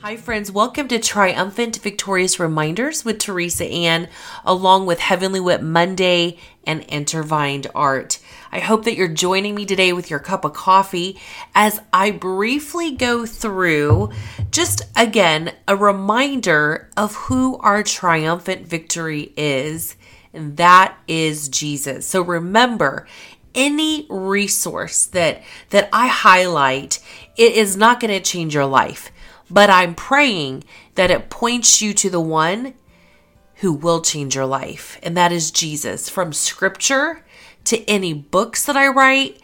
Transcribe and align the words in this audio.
Hi, 0.00 0.16
friends. 0.16 0.52
Welcome 0.52 0.86
to 0.88 1.00
Triumphant 1.00 1.78
Victorious 1.78 2.38
Reminders 2.38 3.04
with 3.04 3.18
Teresa 3.18 3.64
Ann, 3.64 4.08
along 4.44 4.86
with 4.86 5.00
Heavenly 5.00 5.40
Wit 5.40 5.60
Monday 5.60 6.38
and 6.64 6.86
Intervined 6.86 7.66
Art. 7.74 8.20
I 8.52 8.60
hope 8.60 8.84
that 8.84 8.94
you're 8.94 9.08
joining 9.08 9.56
me 9.56 9.66
today 9.66 9.92
with 9.92 10.08
your 10.08 10.20
cup 10.20 10.44
of 10.44 10.52
coffee 10.52 11.18
as 11.52 11.80
I 11.92 12.12
briefly 12.12 12.92
go 12.94 13.26
through 13.26 14.10
just 14.52 14.82
again 14.94 15.52
a 15.66 15.74
reminder 15.74 16.88
of 16.96 17.16
who 17.16 17.58
our 17.58 17.82
triumphant 17.82 18.68
victory 18.68 19.32
is, 19.36 19.96
and 20.32 20.56
that 20.58 20.96
is 21.08 21.48
Jesus. 21.48 22.06
So 22.06 22.22
remember, 22.22 23.08
any 23.52 24.06
resource 24.08 25.06
that 25.06 25.42
that 25.70 25.88
I 25.92 26.06
highlight, 26.06 27.00
it 27.36 27.54
is 27.54 27.76
not 27.76 27.98
going 27.98 28.14
to 28.14 28.20
change 28.20 28.54
your 28.54 28.66
life 28.66 29.10
but 29.50 29.70
I'm 29.70 29.94
praying 29.94 30.64
that 30.94 31.10
it 31.10 31.30
points 31.30 31.80
you 31.80 31.94
to 31.94 32.10
the 32.10 32.20
one 32.20 32.74
who 33.56 33.72
will 33.72 34.00
change 34.00 34.34
your 34.34 34.46
life, 34.46 34.98
and 35.02 35.16
that 35.16 35.32
is 35.32 35.50
Jesus. 35.50 36.08
From 36.08 36.32
scripture 36.32 37.24
to 37.64 37.84
any 37.88 38.12
books 38.12 38.64
that 38.64 38.76
I 38.76 38.88
write, 38.88 39.40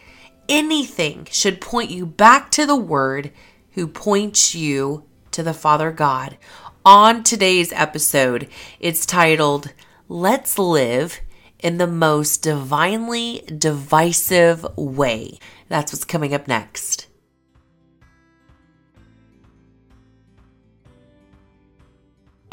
anything 0.47 1.27
should 1.31 1.59
point 1.59 1.89
you 1.89 2.05
back 2.05 2.49
to 2.51 2.65
the 2.65 2.75
word 2.75 3.31
who 3.71 3.87
points 3.87 4.55
you 4.55 5.03
to 5.31 5.43
the 5.43 5.53
Father 5.53 5.91
God. 5.91 6.37
On 6.85 7.23
today's 7.23 7.73
episode, 7.73 8.47
it's 8.79 9.05
titled, 9.05 9.73
Let's 10.07 10.57
Live 10.57 11.19
in 11.59 11.77
the 11.77 11.87
Most 11.87 12.41
Divinely 12.41 13.43
Divisive 13.47 14.65
Way. 14.77 15.39
That's 15.67 15.91
what's 15.91 16.05
coming 16.05 16.33
up 16.33 16.47
next. 16.47 16.94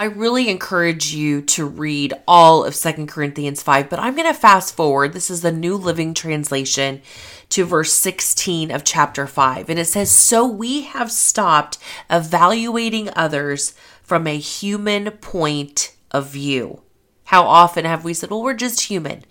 I 0.02 0.06
really 0.06 0.48
encourage 0.48 1.14
you 1.14 1.42
to 1.42 1.64
read 1.64 2.12
all 2.26 2.64
of 2.64 2.74
Second 2.74 3.06
Corinthians 3.06 3.62
5, 3.62 3.88
but 3.88 4.00
I'm 4.00 4.16
going 4.16 4.26
to 4.26 4.34
fast 4.34 4.74
forward. 4.74 5.12
This 5.12 5.30
is 5.30 5.42
the 5.42 5.52
New 5.52 5.76
Living 5.76 6.12
Translation 6.12 7.02
to 7.50 7.64
verse 7.64 7.92
16 7.92 8.72
of 8.72 8.82
chapter 8.82 9.28
5. 9.28 9.70
And 9.70 9.78
it 9.78 9.84
says, 9.84 10.10
So 10.10 10.44
we 10.44 10.82
have 10.82 11.12
stopped 11.12 11.78
evaluating 12.10 13.10
others 13.14 13.74
from 14.02 14.26
a 14.26 14.38
human 14.38 15.12
point 15.12 15.94
of 16.10 16.30
view. 16.30 16.82
How 17.26 17.44
often 17.44 17.84
have 17.84 18.02
we 18.02 18.12
said, 18.12 18.30
Well, 18.30 18.42
we're 18.42 18.54
just 18.54 18.80
human? 18.80 19.22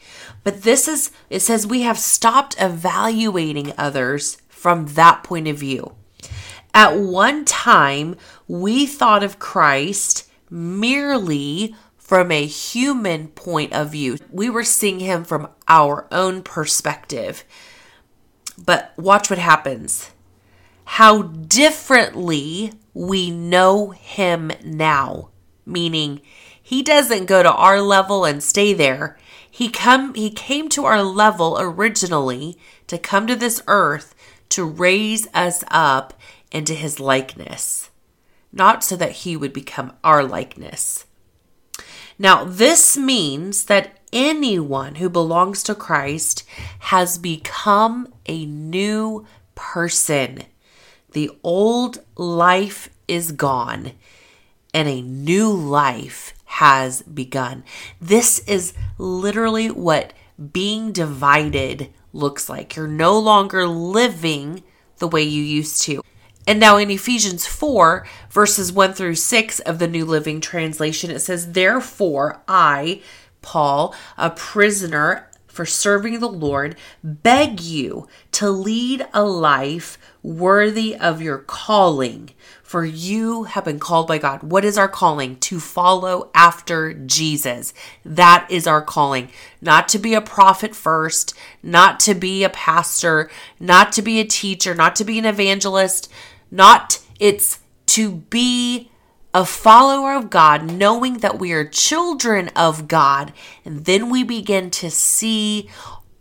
But 0.45 0.63
this 0.63 0.87
is, 0.87 1.11
it 1.29 1.41
says, 1.41 1.67
we 1.67 1.81
have 1.81 1.99
stopped 1.99 2.55
evaluating 2.57 3.73
others 3.77 4.37
from 4.47 4.85
that 4.93 5.21
point 5.25 5.49
of 5.49 5.57
view. 5.57 5.95
At 6.73 6.95
one 6.97 7.43
time, 7.43 8.15
we 8.47 8.85
thought 8.85 9.21
of 9.21 9.37
Christ 9.37 10.29
merely 10.51 11.73
from 11.97 12.29
a 12.29 12.45
human 12.45 13.29
point 13.29 13.71
of 13.71 13.93
view. 13.93 14.17
We 14.29 14.49
were 14.49 14.65
seeing 14.65 14.99
him 14.99 15.23
from 15.23 15.47
our 15.69 16.07
own 16.11 16.43
perspective. 16.43 17.45
But 18.63 18.93
watch 18.97 19.29
what 19.29 19.39
happens. 19.39 20.11
How 20.83 21.21
differently 21.21 22.73
we 22.93 23.31
know 23.31 23.91
him 23.91 24.51
now, 24.61 25.29
meaning 25.65 26.19
he 26.61 26.83
doesn't 26.83 27.27
go 27.27 27.41
to 27.41 27.51
our 27.51 27.79
level 27.81 28.25
and 28.25 28.43
stay 28.43 28.73
there. 28.73 29.17
He 29.49 29.69
come 29.69 30.13
he 30.13 30.29
came 30.29 30.67
to 30.69 30.83
our 30.83 31.01
level 31.01 31.57
originally 31.59 32.57
to 32.87 32.97
come 32.97 33.25
to 33.27 33.35
this 33.37 33.63
earth 33.67 34.13
to 34.49 34.65
raise 34.65 35.27
us 35.33 35.63
up 35.69 36.13
into 36.51 36.73
his 36.73 36.99
likeness 36.99 37.90
not 38.51 38.83
so 38.83 38.95
that 38.95 39.11
he 39.11 39.37
would 39.37 39.53
become 39.53 39.93
our 40.03 40.23
likeness. 40.23 41.05
Now, 42.19 42.43
this 42.43 42.97
means 42.97 43.65
that 43.65 43.99
anyone 44.13 44.95
who 44.95 45.09
belongs 45.09 45.63
to 45.63 45.75
Christ 45.75 46.43
has 46.79 47.17
become 47.17 48.13
a 48.25 48.45
new 48.45 49.25
person. 49.55 50.43
The 51.13 51.31
old 51.43 51.99
life 52.15 52.89
is 53.07 53.31
gone 53.31 53.93
and 54.73 54.87
a 54.87 55.01
new 55.01 55.51
life 55.51 56.33
has 56.45 57.01
begun. 57.01 57.63
This 57.99 58.39
is 58.47 58.73
literally 58.97 59.69
what 59.69 60.13
being 60.51 60.91
divided 60.91 61.89
looks 62.13 62.49
like. 62.49 62.75
You're 62.75 62.87
no 62.87 63.17
longer 63.19 63.67
living 63.67 64.63
the 64.97 65.07
way 65.07 65.23
you 65.23 65.43
used 65.43 65.81
to. 65.83 66.01
And 66.47 66.59
now 66.59 66.77
in 66.77 66.89
Ephesians 66.89 67.45
4, 67.45 68.05
verses 68.29 68.71
1 68.71 68.93
through 68.93 69.15
6 69.15 69.59
of 69.61 69.79
the 69.79 69.87
New 69.87 70.05
Living 70.05 70.41
Translation, 70.41 71.11
it 71.11 71.19
says, 71.19 71.51
Therefore, 71.51 72.41
I, 72.47 73.01
Paul, 73.41 73.93
a 74.17 74.31
prisoner 74.31 75.29
for 75.47 75.65
serving 75.65 76.19
the 76.19 76.29
Lord, 76.29 76.75
beg 77.03 77.59
you 77.59 78.07
to 78.31 78.49
lead 78.49 79.05
a 79.13 79.23
life 79.23 79.97
worthy 80.23 80.95
of 80.95 81.21
your 81.21 81.39
calling, 81.39 82.31
for 82.71 82.85
you 82.85 83.43
have 83.43 83.65
been 83.65 83.79
called 83.79 84.07
by 84.07 84.17
God. 84.17 84.43
What 84.43 84.63
is 84.63 84.77
our 84.77 84.87
calling? 84.87 85.35
To 85.41 85.59
follow 85.59 86.31
after 86.33 86.93
Jesus. 86.93 87.73
That 88.05 88.47
is 88.49 88.65
our 88.65 88.81
calling. 88.81 89.29
Not 89.61 89.89
to 89.89 89.99
be 89.99 90.13
a 90.13 90.21
prophet 90.21 90.73
first, 90.73 91.37
not 91.61 91.99
to 91.99 92.13
be 92.13 92.45
a 92.45 92.49
pastor, 92.49 93.29
not 93.59 93.91
to 93.91 94.01
be 94.01 94.21
a 94.21 94.25
teacher, 94.25 94.73
not 94.73 94.95
to 94.95 95.03
be 95.03 95.19
an 95.19 95.25
evangelist, 95.25 96.09
not 96.49 97.01
it's 97.19 97.59
to 97.87 98.09
be 98.29 98.89
a 99.33 99.43
follower 99.43 100.13
of 100.13 100.29
God, 100.29 100.71
knowing 100.71 101.17
that 101.17 101.39
we 101.39 101.51
are 101.51 101.65
children 101.65 102.51
of 102.55 102.87
God. 102.87 103.33
And 103.65 103.83
then 103.83 104.09
we 104.09 104.23
begin 104.23 104.71
to 104.71 104.89
see 104.89 105.69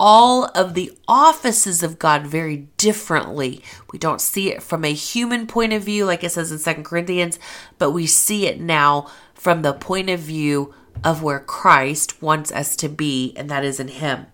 all 0.01 0.47
of 0.55 0.73
the 0.73 0.91
offices 1.07 1.83
of 1.83 1.99
God 1.99 2.27
very 2.27 2.69
differently. 2.79 3.63
We 3.93 3.99
don't 3.99 4.21
see 4.21 4.51
it 4.51 4.63
from 4.63 4.83
a 4.83 4.95
human 4.95 5.47
point 5.47 5.75
of 5.75 5.83
view, 5.83 6.07
like 6.07 6.25
it 6.25 6.33
says 6.33 6.51
in 6.51 6.59
Second 6.59 6.85
Corinthians, 6.85 7.39
but 7.77 7.91
we 7.91 8.07
see 8.07 8.47
it 8.47 8.59
now 8.59 9.11
from 9.35 9.61
the 9.61 9.75
point 9.75 10.09
of 10.09 10.19
view 10.21 10.75
of 11.05 11.23
where 11.23 11.39
Christ 11.39 12.23
wants 12.23 12.51
us 12.51 12.77
to 12.77 12.89
be, 12.89 13.35
and 13.37 13.51
that 13.51 13.63
is 13.63 13.79
in 13.79 13.89
Him. 13.89 14.25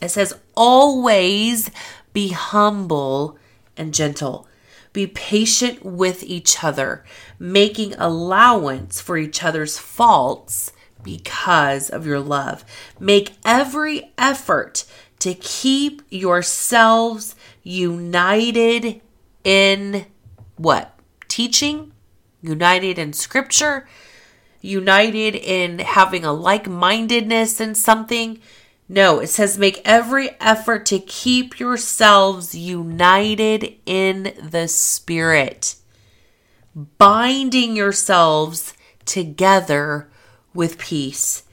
It 0.00 0.10
says, 0.10 0.38
always 0.54 1.72
be 2.12 2.28
humble 2.28 3.36
and 3.76 3.92
gentle. 3.92 4.46
Be 4.92 5.08
patient 5.08 5.84
with 5.84 6.22
each 6.22 6.62
other, 6.62 7.04
making 7.36 7.94
allowance 7.94 9.00
for 9.00 9.18
each 9.18 9.42
other's 9.42 9.76
faults 9.76 10.70
because 11.08 11.88
of 11.88 12.04
your 12.04 12.20
love. 12.20 12.62
Make 13.00 13.32
every 13.42 14.12
effort 14.18 14.84
to 15.20 15.32
keep 15.32 16.02
yourselves 16.10 17.34
united 17.62 19.00
in 19.42 20.04
what? 20.56 20.98
Teaching? 21.26 21.92
United 22.42 22.98
in 22.98 23.14
scripture? 23.14 23.88
United 24.60 25.34
in 25.34 25.78
having 25.78 26.26
a 26.26 26.32
like 26.32 26.68
mindedness 26.68 27.58
in 27.58 27.74
something? 27.74 28.38
No, 28.86 29.18
it 29.20 29.28
says 29.28 29.56
make 29.56 29.80
every 29.86 30.30
effort 30.42 30.84
to 30.86 30.98
keep 30.98 31.58
yourselves 31.58 32.54
united 32.54 33.76
in 33.86 34.34
the 34.42 34.68
Spirit, 34.68 35.76
binding 36.98 37.76
yourselves 37.76 38.74
together 39.06 40.10
with 40.58 40.76
peace. 40.76 41.44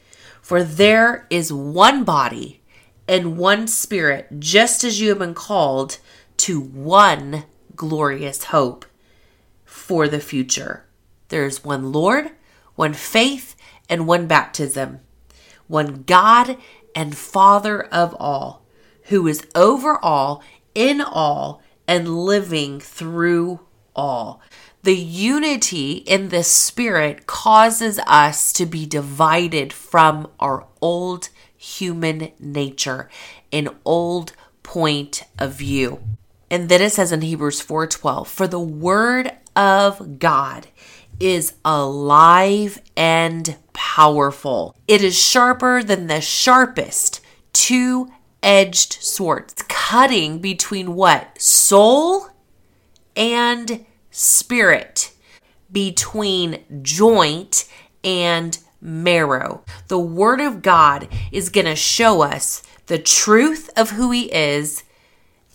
For 0.42 0.64
there 0.64 1.28
is 1.30 1.54
one 1.54 2.04
body 2.04 2.60
and 3.08 3.38
one 3.38 3.68
Spirit, 3.68 4.40
just 4.40 4.84
as 4.84 5.00
you 5.00 5.10
have 5.10 5.20
been 5.20 5.36
called 5.36 6.00
to 6.38 6.60
one 6.60 7.44
glorious 7.76 8.46
hope 8.46 8.84
for 9.64 10.08
the 10.08 10.20
future. 10.20 10.86
There 11.30 11.46
is 11.46 11.64
one 11.64 11.92
Lord, 11.92 12.32
one 12.74 12.94
faith, 12.94 13.56
and 13.88 14.08
one 14.08 14.26
baptism, 14.26 15.02
one 15.68 16.02
God 16.08 16.58
and 16.96 17.16
Father 17.16 17.84
of 17.84 18.16
all, 18.20 18.66
who 19.04 19.28
is 19.28 19.46
over 19.54 20.04
all, 20.04 20.42
in 20.74 21.00
all, 21.00 21.62
and 21.88 22.26
living 22.26 22.80
through 22.80 23.60
all. 23.96 24.42
The 24.86 24.96
unity 24.96 25.94
in 25.94 26.30
the 26.30 26.44
Spirit 26.44 27.26
causes 27.26 27.98
us 28.06 28.54
to 28.54 28.68
be 28.68 28.86
divided 28.86 29.74
from 29.74 30.28
our 30.40 30.68
old 30.80 31.30
human 31.58 32.32
nature, 32.40 33.10
an 33.52 33.70
old 33.84 34.34
point 34.62 35.24
of 35.40 35.54
view. 35.54 36.04
And 36.52 36.70
then 36.70 36.84
it 36.84 36.92
says 36.92 37.12
in 37.12 37.22
Hebrews 37.22 37.62
4:12, 37.62 38.28
"For 38.28 38.46
the 38.46 38.60
word 38.60 39.32
of 39.56 40.20
God 40.20 40.68
is 41.20 41.54
alive 41.66 42.80
and 42.96 43.58
powerful. 43.74 44.76
It 44.88 45.04
is 45.04 45.18
sharper 45.18 45.82
than 45.82 46.06
the 46.06 46.22
sharpest 46.22 47.22
two 47.54 48.12
edged 48.44 49.00
sword, 49.02 49.46
it's 49.50 49.64
cutting 49.64 50.38
between 50.38 50.94
what? 50.94 51.42
Soul 51.42 52.28
and 53.16 53.84
spirit, 54.16 55.12
between 55.72 56.64
joint 56.82 57.68
and 58.04 58.58
marrow. 58.80 59.64
The 59.90 60.00
Word 60.00 60.40
of 60.40 60.62
God 60.62 61.10
is 61.32 61.50
going 61.50 61.66
to 61.66 61.76
show 61.76 62.22
us 62.22 62.64
the 62.86 62.98
truth 62.98 63.70
of 63.76 63.90
who 63.92 64.12
He 64.12 64.34
is 64.34 64.84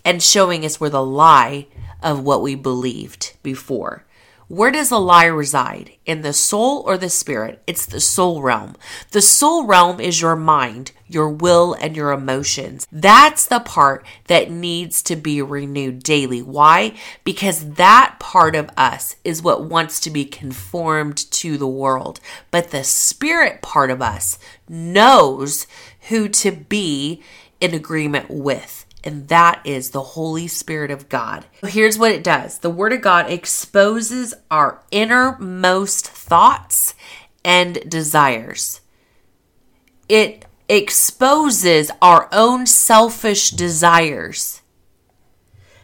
and 0.05 0.21
showing 0.21 0.63
us 0.63 0.79
where 0.79 0.89
the 0.91 1.03
lie 1.03 1.67
of 2.03 2.23
what 2.23 2.43
we 2.43 2.53
believed 2.53 3.33
before. 3.41 4.05
Where 4.51 4.69
does 4.69 4.89
the 4.89 4.99
lie 4.99 5.27
reside? 5.27 5.91
In 6.05 6.23
the 6.23 6.33
soul 6.33 6.83
or 6.85 6.97
the 6.97 7.09
spirit? 7.09 7.63
It's 7.67 7.85
the 7.85 8.01
soul 8.01 8.41
realm. 8.41 8.75
The 9.11 9.21
soul 9.21 9.65
realm 9.65 10.01
is 10.01 10.19
your 10.19 10.35
mind, 10.35 10.91
your 11.07 11.29
will, 11.29 11.73
and 11.75 11.95
your 11.95 12.11
emotions. 12.11 12.85
That's 12.91 13.45
the 13.45 13.61
part 13.61 14.05
that 14.27 14.51
needs 14.51 15.01
to 15.03 15.15
be 15.15 15.41
renewed 15.41 16.03
daily. 16.03 16.41
Why? 16.41 16.95
Because 17.23 17.75
that 17.75 18.17
part 18.19 18.57
of 18.57 18.69
us 18.75 19.15
is 19.23 19.41
what 19.41 19.69
wants 19.69 20.01
to 20.01 20.09
be 20.09 20.25
conformed 20.25 21.31
to 21.31 21.57
the 21.57 21.65
world. 21.65 22.19
But 22.51 22.71
the 22.71 22.83
spirit 22.83 23.61
part 23.61 23.89
of 23.89 24.01
us 24.01 24.37
knows 24.67 25.65
who 26.09 26.27
to 26.27 26.51
be 26.51 27.23
in 27.61 27.73
agreement 27.73 28.29
with 28.29 28.85
and 29.03 29.27
that 29.29 29.61
is 29.63 29.89
the 29.89 30.01
Holy 30.01 30.47
Spirit 30.47 30.91
of 30.91 31.09
God. 31.09 31.45
Here's 31.63 31.97
what 31.97 32.11
it 32.11 32.23
does 32.23 32.59
the 32.59 32.69
Word 32.69 32.93
of 32.93 33.01
God 33.01 33.29
exposes 33.29 34.33
our 34.49 34.81
innermost 34.91 36.07
thoughts 36.07 36.95
and 37.43 37.89
desires, 37.89 38.81
it 40.07 40.45
exposes 40.69 41.91
our 42.01 42.29
own 42.31 42.65
selfish 42.65 43.51
desires. 43.51 44.60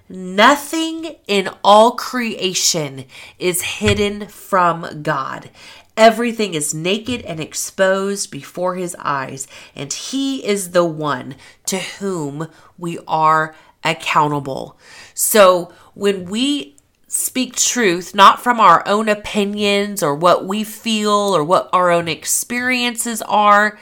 Nothing 0.10 1.18
in 1.28 1.50
all 1.64 1.92
creation 1.92 3.06
is 3.38 3.62
hidden 3.62 4.28
from 4.28 5.02
God. 5.02 5.50
Everything 5.98 6.54
is 6.54 6.74
naked 6.74 7.22
and 7.24 7.40
exposed 7.40 8.32
before 8.32 8.76
his 8.76 8.96
eyes, 9.00 9.48
and 9.76 9.92
he 9.92 10.46
is 10.46 10.72
the 10.72 10.86
one 10.86 11.36
to 11.66 11.80
whom 11.80 12.48
we 12.78 13.00
are 13.08 13.56
accountable. 13.84 14.78
So 15.14 15.74
when 15.94 16.26
we 16.26 16.78
speak 17.08 17.56
truth, 17.56 18.14
not 18.14 18.42
from 18.42 18.60
our 18.60 18.88
own 18.88 19.10
opinions 19.10 20.04
or 20.04 20.14
what 20.14 20.46
we 20.46 20.64
feel 20.64 21.36
or 21.36 21.44
what 21.44 21.70
our 21.74 21.90
own 21.90 22.08
experiences 22.08 23.22
are, 23.24 23.80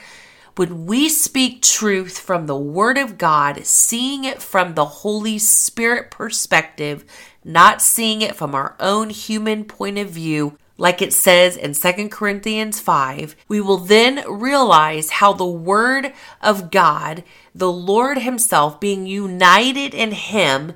when 0.56 0.86
we 0.86 1.08
speak 1.08 1.60
truth 1.60 2.18
from 2.18 2.46
the 2.46 2.56
Word 2.56 2.96
of 2.96 3.18
God, 3.18 3.64
seeing 3.66 4.24
it 4.24 4.40
from 4.42 4.74
the 4.74 4.86
Holy 4.86 5.38
Spirit 5.38 6.10
perspective, 6.10 7.04
not 7.44 7.82
seeing 7.82 8.22
it 8.22 8.34
from 8.34 8.54
our 8.54 8.74
own 8.80 9.10
human 9.10 9.64
point 9.64 9.98
of 9.98 10.08
view, 10.08 10.56
like 10.78 11.02
it 11.02 11.12
says 11.12 11.56
in 11.56 11.74
2 11.74 12.08
Corinthians 12.08 12.80
5, 12.80 13.36
we 13.48 13.60
will 13.60 13.76
then 13.76 14.24
realize 14.30 15.10
how 15.10 15.32
the 15.34 15.46
Word 15.46 16.12
of 16.40 16.70
God, 16.70 17.22
the 17.54 17.70
Lord 17.70 18.18
Himself, 18.18 18.80
being 18.80 19.06
united 19.06 19.94
in 19.94 20.12
Him, 20.12 20.72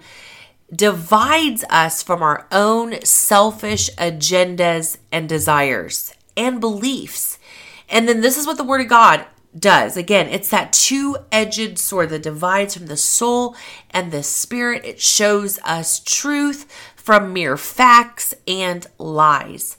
divides 0.75 1.65
us 1.71 2.03
from 2.03 2.23
our 2.23 2.47
own 2.53 3.03
selfish 3.03 3.91
agendas 3.97 4.99
and 5.11 5.29
desires 5.29 6.15
and 6.37 6.61
beliefs. 6.61 7.39
And 7.89 8.07
then 8.07 8.21
this 8.21 8.37
is 8.37 8.47
what 8.47 8.59
the 8.59 8.65
Word 8.65 8.83
of 8.83 8.89
God 8.89 9.27
does. 9.59 9.97
Again, 9.97 10.29
it's 10.29 10.51
that 10.51 10.73
two 10.73 11.17
edged 11.33 11.79
sword 11.79 12.11
that 12.11 12.23
divides 12.23 12.77
from 12.77 12.87
the 12.87 12.97
soul 12.97 13.57
and 13.91 14.13
the 14.13 14.23
spirit. 14.23 14.85
It 14.85 15.01
shows 15.01 15.59
us 15.65 16.01
truth 16.01 16.71
from 16.97 17.33
mere 17.33 17.57
facts 17.57 18.35
and 18.47 18.87
lies 18.99 19.77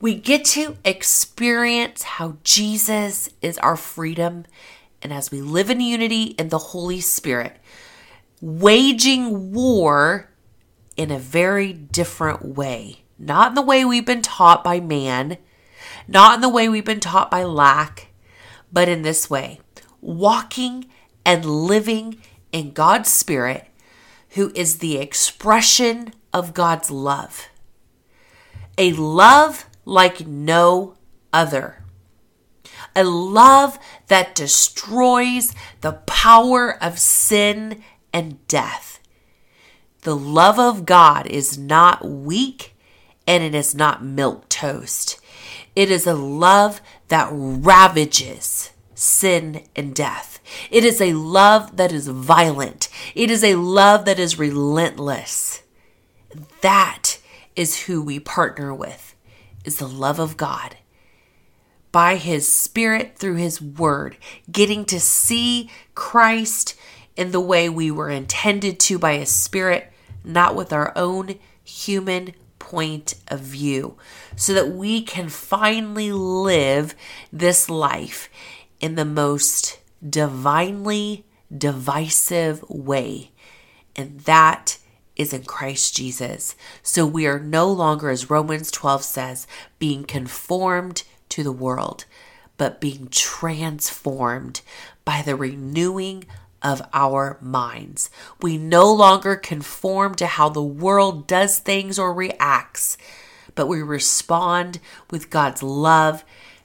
we 0.00 0.14
get 0.14 0.44
to 0.44 0.76
experience 0.84 2.02
how 2.04 2.36
Jesus 2.44 3.30
is 3.42 3.58
our 3.58 3.76
freedom. 3.76 4.44
And 5.02 5.12
as 5.12 5.30
we 5.30 5.40
live 5.40 5.70
in 5.70 5.80
unity 5.80 6.34
in 6.38 6.48
the 6.48 6.58
Holy 6.58 7.00
Spirit, 7.00 7.56
waging 8.40 9.52
war 9.52 10.30
in 10.96 11.10
a 11.10 11.18
very 11.18 11.72
different 11.72 12.44
way. 12.44 13.02
Not 13.18 13.50
in 13.50 13.54
the 13.54 13.62
way 13.62 13.84
we've 13.84 14.06
been 14.06 14.22
taught 14.22 14.62
by 14.62 14.78
man, 14.78 15.38
not 16.06 16.36
in 16.36 16.40
the 16.40 16.48
way 16.48 16.68
we've 16.68 16.84
been 16.84 17.00
taught 17.00 17.30
by 17.30 17.42
lack, 17.42 18.07
but 18.72 18.88
in 18.88 19.02
this 19.02 19.28
way 19.28 19.60
walking 20.00 20.86
and 21.24 21.44
living 21.44 22.20
in 22.52 22.72
God's 22.72 23.12
Spirit, 23.12 23.66
who 24.30 24.52
is 24.54 24.78
the 24.78 24.96
expression 24.96 26.12
of 26.32 26.54
God's 26.54 26.90
love. 26.90 27.48
A 28.76 28.92
love 28.92 29.66
like 29.84 30.26
no 30.26 30.94
other. 31.32 31.82
A 32.94 33.04
love 33.04 33.78
that 34.06 34.34
destroys 34.34 35.54
the 35.80 35.92
power 36.06 36.82
of 36.82 36.98
sin 36.98 37.82
and 38.12 38.46
death. 38.48 39.00
The 40.02 40.16
love 40.16 40.58
of 40.58 40.86
God 40.86 41.26
is 41.26 41.58
not 41.58 42.06
weak 42.06 42.74
and 43.26 43.42
it 43.42 43.54
is 43.54 43.74
not 43.74 44.04
milk 44.04 44.48
toast. 44.48 45.20
It 45.76 45.90
is 45.90 46.06
a 46.06 46.14
love 46.14 46.80
that 47.08 47.28
ravages 47.32 48.70
sin 48.94 49.64
and 49.76 49.94
death. 49.94 50.40
It 50.70 50.84
is 50.84 51.00
a 51.00 51.12
love 51.12 51.76
that 51.76 51.92
is 51.92 52.08
violent. 52.08 52.88
It 53.14 53.30
is 53.30 53.44
a 53.44 53.54
love 53.54 54.04
that 54.04 54.18
is 54.18 54.38
relentless. 54.38 55.62
That 56.60 57.18
is 57.54 57.82
who 57.82 58.02
we 58.02 58.18
partner 58.18 58.74
with 58.74 59.14
is 59.64 59.78
the 59.78 59.88
love 59.88 60.18
of 60.18 60.36
God. 60.36 60.76
By 61.92 62.16
His 62.16 62.52
Spirit 62.52 63.16
through 63.16 63.36
His 63.36 63.62
Word, 63.62 64.16
getting 64.50 64.84
to 64.86 65.00
see 65.00 65.70
Christ 65.94 66.74
in 67.16 67.30
the 67.30 67.40
way 67.40 67.68
we 67.68 67.90
were 67.90 68.10
intended 68.10 68.78
to 68.80 68.98
by 68.98 69.16
His 69.16 69.30
Spirit, 69.30 69.92
not 70.22 70.54
with 70.54 70.72
our 70.72 70.92
own 70.94 71.36
human 71.64 72.34
point 72.68 73.14
of 73.28 73.40
view, 73.40 73.96
so 74.36 74.52
that 74.52 74.70
we 74.70 75.02
can 75.02 75.28
finally 75.30 76.12
live 76.12 76.94
this 77.32 77.70
life 77.70 78.28
in 78.78 78.94
the 78.94 79.04
most 79.04 79.80
divinely 80.06 81.24
divisive 81.56 82.62
way. 82.68 83.30
And 83.96 84.20
that 84.20 84.78
is 85.16 85.32
in 85.32 85.44
Christ 85.44 85.96
Jesus. 85.96 86.54
So 86.82 87.06
we 87.06 87.26
are 87.26 87.40
no 87.40 87.72
longer, 87.72 88.10
as 88.10 88.30
Romans 88.30 88.70
12 88.70 89.02
says, 89.02 89.46
being 89.78 90.04
conformed 90.04 91.04
to 91.30 91.42
the 91.42 91.52
world, 91.52 92.04
but 92.58 92.80
being 92.80 93.08
transformed 93.08 94.60
by 95.06 95.22
the 95.22 95.34
renewing 95.34 96.24
of 96.62 96.82
our 96.92 97.38
minds. 97.40 98.10
We 98.40 98.58
no 98.58 98.92
longer 98.92 99.36
conform 99.36 100.14
to 100.16 100.26
how 100.26 100.48
the 100.48 100.62
world 100.62 101.26
does 101.26 101.58
things 101.58 101.98
or 101.98 102.12
reacts, 102.12 102.96
but 103.54 103.66
we 103.66 103.82
respond 103.82 104.80
with 105.10 105.30
God's 105.30 105.62
love, 105.62 106.24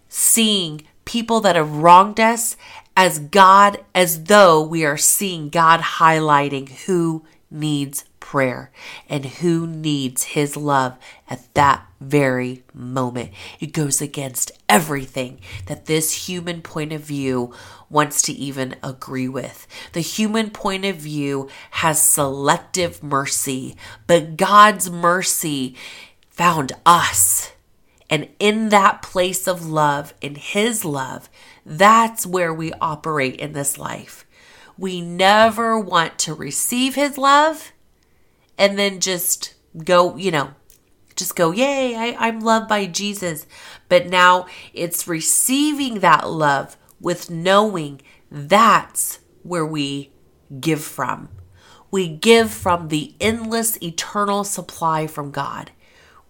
seeing 0.09 0.83
people 1.05 1.41
that 1.41 1.55
have 1.55 1.77
wronged 1.77 2.19
us 2.19 2.55
as 2.95 3.19
God, 3.19 3.83
as 3.95 4.25
though 4.25 4.62
we 4.62 4.85
are 4.85 4.97
seeing 4.97 5.50
God 5.50 5.79
highlighting 5.79 6.69
who 6.85 7.25
needs 7.50 8.05
prayer 8.34 8.72
and 9.08 9.25
who 9.25 9.68
needs 9.68 10.24
his 10.24 10.58
love 10.58 10.98
at 11.30 11.54
that 11.54 11.86
very 12.02 12.63
moment. 12.74 13.30
It 13.60 13.74
goes 13.74 14.02
against 14.02 14.52
everything 14.68 15.40
that 15.68 15.86
this 15.86 16.28
human 16.28 16.63
point 16.63 16.94
of 16.94 17.02
view 17.02 17.54
wants 17.92 18.24
to 18.24 18.34
even 18.34 18.75
agree 18.82 19.28
with. 19.28 19.68
The 19.92 20.02
human 20.02 20.50
point 20.50 20.84
of 20.84 20.96
view 20.96 21.48
has 21.70 22.02
selective 22.02 23.04
mercy, 23.04 23.75
but 24.08 24.36
God's 24.36 24.90
mercy 24.90 25.75
found 26.32 26.72
us. 26.88 27.52
And 28.10 28.30
in 28.40 28.70
that 28.70 29.04
place 29.04 29.48
of 29.48 29.63
love, 29.63 30.16
in 30.22 30.34
His 30.34 30.84
love, 30.84 31.30
that's 31.63 32.25
where 32.25 32.52
we 32.52 32.74
operate 32.82 33.36
in 33.36 33.54
this 33.54 33.78
life. 33.78 34.25
We 34.75 35.02
never 35.02 35.80
want 35.80 36.18
to 36.20 36.34
receive 36.34 36.96
His 36.96 37.20
love 37.20 37.73
and 38.63 38.79
then 38.79 39.01
just 39.01 39.55
go, 39.84 40.15
you 40.15 40.32
know, 40.32 40.51
just 41.17 41.36
go, 41.36 41.51
yay, 41.51 41.98
I, 41.98 42.15
I'm 42.17 42.39
loved 42.39 42.70
by 42.70 42.86
Jesus. 42.86 43.46
But 43.89 44.08
now 44.08 44.46
it's 44.74 45.05
receiving 45.05 46.00
that 46.00 46.29
love 46.29 46.77
with 47.01 47.29
knowing 47.29 48.01
that's 48.32 49.20
where 49.41 49.65
we 49.65 50.12
give 50.62 50.82
from. 50.82 51.27
We 51.91 52.08
give 52.08 52.51
from 52.51 52.88
the 52.88 53.15
endless, 53.20 53.77
eternal 53.84 54.46
supply 54.46 55.08
from 55.08 55.32
God, 55.32 55.72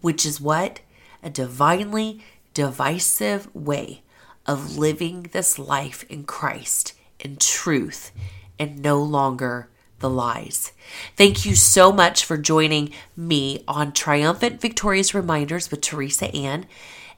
which 0.01 0.25
is 0.25 0.41
what? 0.41 0.79
A 1.21 1.29
divinely 1.29 2.19
divisive 2.55 3.53
way 3.53 4.01
of 4.47 4.75
living 4.75 5.29
this 5.33 5.59
life 5.59 6.03
in 6.09 6.23
Christ 6.23 6.93
in 7.19 7.35
truth 7.35 8.11
and 8.57 8.81
no 8.81 9.03
longer 9.03 9.69
the 10.03 10.09
lies. 10.09 10.73
Thank 11.15 11.45
you 11.45 11.55
so 11.55 11.91
much 11.93 12.25
for 12.25 12.37
joining 12.37 12.91
me 13.15 13.63
on 13.69 13.93
Triumphant 13.93 14.59
Victorious 14.59 15.15
Reminders 15.15 15.71
with 15.71 15.79
Teresa 15.79 16.25
Ann 16.35 16.65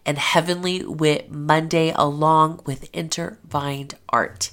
and 0.06 0.20
Heavenly 0.20 0.86
Wit 0.86 1.32
Monday 1.32 1.92
along 1.96 2.62
with 2.68 2.92
Intervined 2.92 3.96
Art. 4.10 4.52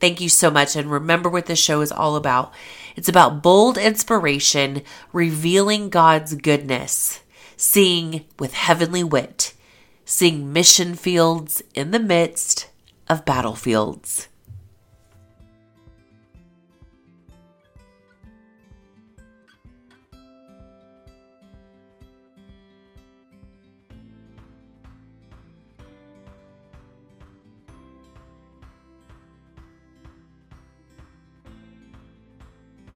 Thank 0.00 0.20
you 0.20 0.28
so 0.28 0.50
much. 0.50 0.74
And 0.74 0.90
remember 0.90 1.30
what 1.30 1.46
this 1.46 1.60
show 1.60 1.80
is 1.80 1.92
all 1.92 2.16
about 2.16 2.52
it's 2.96 3.08
about 3.08 3.42
bold 3.42 3.78
inspiration, 3.78 4.82
revealing 5.12 5.90
God's 5.90 6.34
goodness, 6.34 7.20
seeing 7.56 8.24
with 8.36 8.54
heavenly 8.54 9.04
wit, 9.04 9.54
seeing 10.04 10.52
mission 10.52 10.94
fields 10.96 11.62
in 11.72 11.92
the 11.92 12.00
midst 12.00 12.68
of 13.08 13.24
battlefields. 13.24 14.26